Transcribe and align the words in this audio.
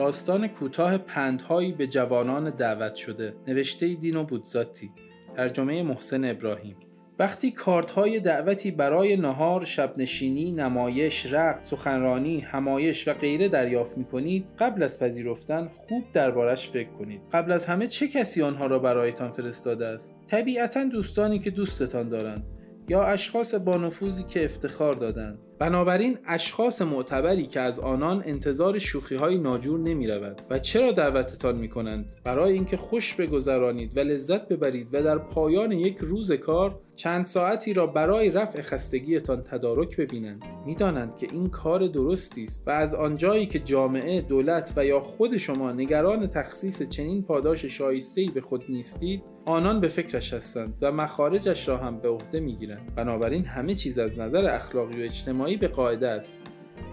داستان 0.00 0.48
کوتاه 0.48 0.98
پندهایی 0.98 1.72
به 1.72 1.86
جوانان 1.86 2.50
دعوت 2.50 2.94
شده 2.94 3.34
نوشته 3.46 3.94
دین 3.94 4.16
و 4.16 4.24
بودزاتی 4.24 4.90
ترجمه 5.36 5.82
محسن 5.82 6.24
ابراهیم 6.24 6.76
وقتی 7.18 7.50
کارت 7.50 7.90
های 7.90 8.20
دعوتی 8.20 8.70
برای 8.70 9.16
نهار، 9.16 9.64
شبنشینی، 9.64 10.52
نمایش، 10.52 11.32
رقص، 11.32 11.70
سخنرانی، 11.70 12.40
همایش 12.40 13.08
و 13.08 13.14
غیره 13.14 13.48
دریافت 13.48 13.98
می 13.98 14.04
کنید 14.04 14.46
قبل 14.58 14.82
از 14.82 14.98
پذیرفتن 14.98 15.68
خوب 15.74 16.04
دربارش 16.12 16.70
فکر 16.70 16.90
کنید. 16.90 17.20
قبل 17.32 17.52
از 17.52 17.66
همه 17.66 17.86
چه 17.86 18.08
کسی 18.08 18.42
آنها 18.42 18.66
را 18.66 18.78
برایتان 18.78 19.32
فرستاده 19.32 19.86
است؟ 19.86 20.16
طبیعتا 20.28 20.84
دوستانی 20.84 21.38
که 21.38 21.50
دوستتان 21.50 22.08
دارند 22.08 22.44
یا 22.88 23.04
اشخاص 23.04 23.54
با 23.54 23.76
نفوذی 23.76 24.22
که 24.22 24.44
افتخار 24.44 24.92
دادند. 24.92 25.38
بنابراین 25.60 26.18
اشخاص 26.26 26.82
معتبری 26.82 27.46
که 27.46 27.60
از 27.60 27.80
آنان 27.80 28.22
انتظار 28.26 28.78
شوخی 28.78 29.16
های 29.16 29.38
ناجور 29.38 29.80
نمی 29.80 30.08
رود 30.08 30.40
و 30.50 30.58
چرا 30.58 30.92
دعوتتان 30.92 31.56
می 31.56 31.68
کنند 31.68 32.14
برای 32.24 32.52
اینکه 32.52 32.76
خوش 32.76 33.14
بگذرانید 33.14 33.96
و 33.96 34.00
لذت 34.00 34.48
ببرید 34.48 34.88
و 34.92 35.02
در 35.02 35.18
پایان 35.18 35.72
یک 35.72 35.96
روز 36.00 36.32
کار 36.32 36.80
چند 36.96 37.26
ساعتی 37.26 37.72
را 37.72 37.86
برای 37.86 38.30
رفع 38.30 38.62
خستگیتان 38.62 39.42
تدارک 39.42 39.96
ببینند. 39.96 40.44
می‌دانند 40.66 41.16
که 41.16 41.26
این 41.32 41.48
کار 41.48 41.86
درستی 41.86 42.44
است 42.44 42.62
و 42.66 42.70
از 42.70 42.94
آنجایی 42.94 43.46
که 43.46 43.58
جامعه 43.58 44.20
دولت 44.20 44.72
و 44.76 44.84
یا 44.84 45.00
خود 45.00 45.36
شما 45.36 45.72
نگران 45.72 46.26
تخصیص 46.26 46.82
چنین 46.82 47.22
پاداش 47.22 47.64
شایسته‌ای 47.64 48.28
به 48.28 48.40
خود 48.40 48.64
نیستید 48.68 49.22
آنان 49.46 49.80
به 49.80 49.88
فکرش 49.88 50.34
هستند 50.34 50.74
و 50.82 50.92
مخارجش 50.92 51.68
را 51.68 51.76
هم 51.76 52.00
به 52.00 52.08
عهده 52.08 52.40
می‌گیرند. 52.40 52.94
بنابراین 52.96 53.44
همه 53.44 53.74
چیز 53.74 53.98
از 53.98 54.18
نظر 54.18 54.44
اخلاقی 54.54 55.02
و 55.02 55.04
اجتماعی 55.04 55.49
به 55.56 55.68
قاعده 55.68 56.08
است. 56.08 56.38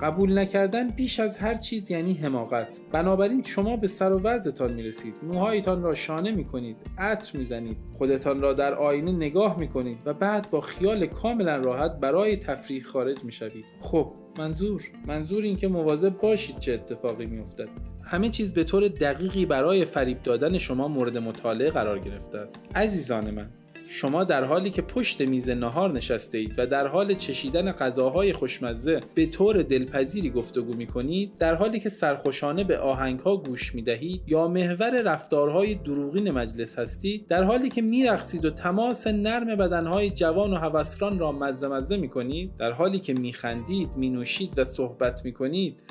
قبول 0.02 0.38
نکردن 0.38 0.90
بیش 0.90 1.20
از 1.20 1.38
هر 1.38 1.56
چیز 1.56 1.92
یعنی 1.92 2.14
حماقت. 2.14 2.80
بنابراین 2.92 3.44
شما 3.44 3.78
به 3.78 3.88
سر 3.88 4.12
و 4.12 4.20
وضعتان 4.20 4.74
می‌رسید. 4.74 5.14
موهایتان 5.24 5.84
را 5.84 5.96
شانه 5.96 6.32
می‌کنید 6.32 6.78
عطر 6.98 7.38
می‌زنید 7.38 7.78
خودتان 7.98 8.42
را 8.42 8.54
در 8.54 8.74
آینه 8.74 9.12
نگاه 9.12 9.60
می‌کنید 9.60 9.98
و 10.06 10.14
بعد 10.14 10.48
با 10.52 10.62
خیال 10.62 11.06
کاملا 11.06 11.58
راحت 11.58 12.00
برای 12.00 12.36
تفریح 12.38 12.84
خارج 12.84 13.24
می‌شوید. 13.24 13.66
خب 13.82 14.12
منظور؟ 14.40 14.82
منظور 15.06 15.44
این 15.44 15.56
که 15.56 15.68
مواظب 15.68 16.18
باشید 16.18 16.60
چه 16.60 16.74
اتفاقی 16.74 17.26
میافتد. 17.26 17.70
همه 18.04 18.30
چیز 18.30 18.54
به 18.54 18.64
طور 18.64 18.88
دقیقی 18.88 19.46
برای 19.46 19.86
فریب 19.86 20.24
دادن 20.24 20.58
شما 20.58 20.88
مورد 20.88 21.18
مطالعه 21.18 21.72
قرار 21.72 22.00
گرفته 22.00 22.38
است. 22.38 22.66
عزیزان 22.76 23.32
من 23.32 23.50
شما 23.90 24.24
در 24.24 24.44
حالی 24.44 24.70
که 24.70 24.82
پشت 24.82 25.22
میز 25.22 25.50
نهار 25.50 25.92
نشسته 25.92 26.38
اید 26.38 26.54
و 26.58 26.66
در 26.66 26.88
حال 26.88 27.14
چشیدن 27.14 27.72
غذاهای 27.72 28.34
خوشمزه 28.34 29.00
به 29.16 29.26
طور 29.26 29.64
دلپذیری 29.64 30.30
گفتگو 30.30 30.74
می 30.74 30.88
کنید 30.88 31.38
در 31.38 31.56
حالی 31.56 31.80
که 31.80 31.90
سرخوشانه 31.90 32.64
به 32.64 32.78
آهنگها 32.78 33.38
گوش 33.38 33.76
می 33.76 33.82
دهید 33.82 34.22
یا 34.28 34.48
محور 34.48 35.02
رفتارهای 35.02 35.76
دروغین 35.76 36.32
مجلس 36.32 36.80
هستید 36.80 37.28
در 37.28 37.44
حالی 37.44 37.70
که 37.70 37.82
میرقصید 37.82 38.46
و 38.46 38.50
تماس 38.50 39.08
نرم 39.08 39.56
بدنهای 39.56 40.10
جوان 40.10 40.54
و 40.54 40.56
هوسران 40.56 41.20
را 41.20 41.32
مزه 41.32 41.68
مزه 41.68 41.98
می 41.98 42.10
کنید 42.10 42.58
در 42.58 42.72
حالی 42.72 43.00
که 43.00 43.14
میخندید 43.14 43.90
مینوشید 43.96 44.60
و 44.60 44.66
صحبت 44.66 45.26
می 45.26 45.34
کنید 45.34 45.84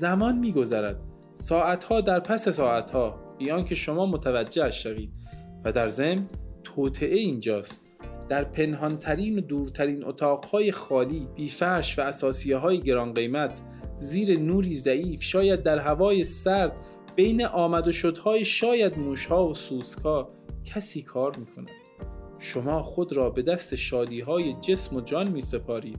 زمان 0.00 0.38
میگذرد. 0.38 0.96
ساعتها 1.34 2.00
در 2.00 2.20
پس 2.20 2.48
ساعتها 2.48 3.14
بیان 3.38 3.64
که 3.64 3.74
شما 3.74 4.06
متوجه 4.06 4.70
شوید 4.70 5.10
و 5.64 5.72
در 5.72 5.88
ضمن 5.88 6.28
توطعه 6.64 7.16
اینجاست. 7.16 7.86
در 8.28 8.44
پنهانترین 8.44 9.38
و 9.38 9.40
دورترین 9.40 10.04
اتاقهای 10.04 10.72
خالی 10.72 11.28
بیفرش 11.34 11.98
و 11.98 12.02
اساسیه 12.02 12.56
های 12.56 12.80
گران 12.80 13.14
قیمت 13.14 13.62
زیر 13.98 14.38
نوری 14.38 14.74
ضعیف 14.74 15.22
شاید 15.22 15.62
در 15.62 15.78
هوای 15.78 16.24
سرد 16.24 16.72
بین 17.16 17.44
آمد 17.44 17.88
و 17.88 17.92
شدهای 17.92 18.44
شاید 18.44 18.98
موشها 18.98 19.48
و 19.48 19.54
سوسکا 19.54 20.28
کسی 20.64 21.02
کار 21.02 21.36
می‌کند. 21.36 21.70
شما 22.38 22.82
خود 22.82 23.12
را 23.12 23.30
به 23.30 23.42
دست 23.42 23.74
شادی 23.74 24.20
های 24.20 24.54
جسم 24.60 24.96
و 24.96 25.00
جان 25.00 25.30
می 25.30 25.40
سپارید 25.40 25.98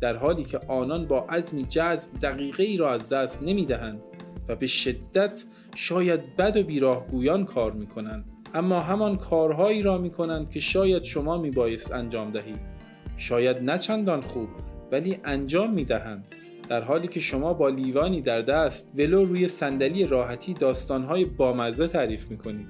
در 0.00 0.16
حالی 0.16 0.44
که 0.44 0.58
آنان 0.68 1.06
با 1.06 1.20
عزمی 1.20 1.62
جذب 1.62 2.10
دقیقه 2.22 2.62
ای 2.62 2.76
را 2.76 2.92
از 2.92 3.08
دست 3.08 3.42
نمی 3.42 3.66
دهند 3.66 4.00
و 4.48 4.56
به 4.56 4.66
شدت 4.66 5.44
شاید 5.76 6.36
بد 6.36 6.56
و 6.56 6.62
بیراهگویان 6.62 7.44
کار 7.44 7.72
می 7.72 7.86
کنند 7.86 8.24
اما 8.54 8.80
همان 8.80 9.16
کارهایی 9.16 9.82
را 9.82 9.98
می 9.98 10.10
کنند 10.10 10.50
که 10.50 10.60
شاید 10.60 11.04
شما 11.04 11.38
می 11.38 11.50
بایست 11.50 11.92
انجام 11.92 12.30
دهید 12.30 12.60
شاید 13.16 13.56
نه 13.56 13.78
چندان 13.78 14.20
خوب 14.20 14.48
ولی 14.92 15.18
انجام 15.24 15.72
می 15.72 15.84
دهند 15.84 16.24
در 16.68 16.80
حالی 16.80 17.08
که 17.08 17.20
شما 17.20 17.54
با 17.54 17.68
لیوانی 17.68 18.22
در 18.22 18.42
دست 18.42 18.90
ولو 18.94 19.24
روی 19.24 19.48
صندلی 19.48 20.06
راحتی 20.06 20.54
داستانهای 20.54 21.24
بامزه 21.24 21.88
تعریف 21.88 22.30
می 22.30 22.38
کنید 22.38 22.66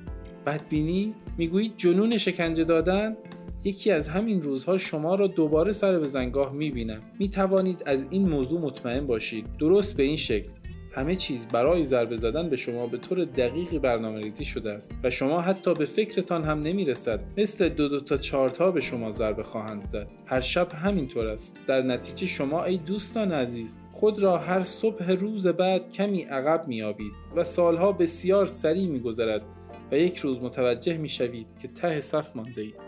بدبینی؟ 0.47 1.15
می‌گویید 1.39 1.73
جنون 1.77 2.17
شکنجه 2.17 2.65
دادن؟ 2.65 3.17
یکی 3.65 3.91
از 3.91 4.09
همین 4.09 4.43
روزها 4.43 4.79
شما 4.79 5.15
را 5.15 5.27
دوباره 5.27 5.73
سر 5.73 5.99
به 5.99 6.09
زنگاه 6.09 6.53
می 6.53 6.71
بینم 6.71 7.01
می 7.19 7.29
توانید 7.29 7.83
از 7.87 8.07
این 8.11 8.29
موضوع 8.29 8.61
مطمئن 8.61 9.07
باشید. 9.07 9.47
درست 9.59 9.97
به 9.97 10.03
این 10.03 10.17
شکل. 10.17 10.49
همه 10.99 11.17
چیز 11.17 11.49
برای 11.49 11.85
ضربه 11.85 12.17
زدن 12.17 12.49
به 12.49 12.57
شما 12.57 12.87
به 12.87 12.99
طور 12.99 13.25
دقیقی 13.25 13.79
برنامه 13.79 14.21
ریزی 14.21 14.45
شده 14.45 14.73
است 14.73 14.95
و 15.05 15.11
شما 15.11 15.41
حتی 15.41 15.75
به 15.75 15.85
فکرتان 15.85 16.45
هم 16.45 16.63
نمی 16.63 16.85
رسد 16.85 17.21
مثل 17.37 17.69
دو 17.69 17.89
دو 17.89 18.01
تا 18.01 18.17
چارتا 18.17 18.71
به 18.71 18.81
شما 18.81 19.11
ضربه 19.11 19.43
خواهند 19.43 19.89
زد. 19.89 20.07
هر 20.27 20.41
شب 20.41 20.73
همینطور 20.73 21.27
است. 21.27 21.57
در 21.67 21.83
نتیجه 21.83 22.27
شما 22.27 22.65
ای 22.65 22.77
دوستان 22.77 23.33
عزیز 23.33 23.77
خود 23.93 24.23
را 24.23 24.39
هر 24.39 24.63
صبح 24.63 25.11
روز 25.11 25.47
بعد 25.47 25.93
کمی 25.93 26.23
عقب 26.23 26.69
میابید 26.69 27.13
و 27.37 27.45
سالها 27.45 27.93
بسیار 27.93 28.47
سریع 28.47 28.89
میگذرد 28.89 29.43
و 29.93 29.99
یک 29.99 30.17
روز 30.17 30.43
متوجه 30.43 30.97
می‌شوید 30.97 31.47
که 31.63 31.69
ته 31.69 32.01
صف 32.01 32.37
مانده 32.37 32.63
اید. 32.63 32.88